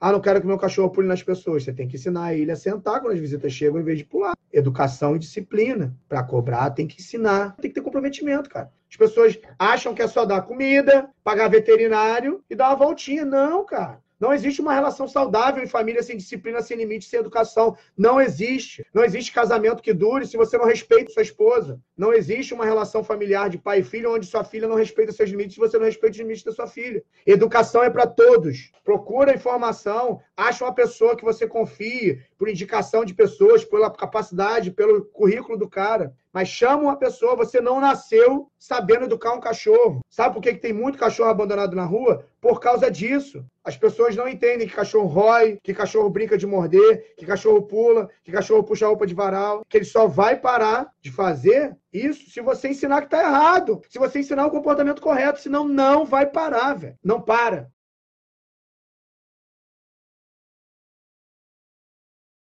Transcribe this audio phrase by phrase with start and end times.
[0.00, 1.64] Ah, não quero que meu cachorro pule nas pessoas.
[1.64, 4.34] Você tem que ensinar ele a sentar quando as visitas chegam em vez de pular.
[4.52, 5.96] Educação e disciplina.
[6.08, 7.56] Para cobrar, tem que ensinar.
[7.56, 8.70] Tem que ter comprometimento, cara.
[8.90, 13.24] As pessoas acham que é só dar comida, pagar veterinário e dar uma voltinha.
[13.24, 14.00] Não, cara.
[14.18, 17.76] Não existe uma relação saudável em família sem disciplina, sem limite, sem educação.
[17.96, 18.84] Não existe.
[18.94, 21.78] Não existe casamento que dure se você não respeita sua esposa.
[21.96, 25.28] Não existe uma relação familiar de pai e filho onde sua filha não respeita seus
[25.28, 27.02] limites se você não respeita os limites da sua filha.
[27.26, 28.72] Educação é para todos.
[28.82, 35.04] Procura informação, acha uma pessoa que você confie, por indicação de pessoas, pela capacidade, pelo
[35.04, 36.14] currículo do cara.
[36.36, 40.04] Mas chama uma pessoa, você não nasceu sabendo educar um cachorro.
[40.06, 42.26] Sabe por que tem muito cachorro abandonado na rua?
[42.42, 43.42] Por causa disso.
[43.64, 48.10] As pessoas não entendem que cachorro rói, que cachorro brinca de morder, que cachorro pula,
[48.22, 52.30] que cachorro puxa a roupa de varal, que ele só vai parar de fazer isso
[52.30, 53.80] se você ensinar que está errado.
[53.88, 56.98] Se você ensinar o comportamento correto, senão não vai parar, velho.
[57.02, 57.70] Não para.